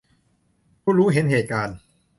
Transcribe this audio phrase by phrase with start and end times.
[0.81, 1.77] ผู้รู้เห็นเหตุการณ์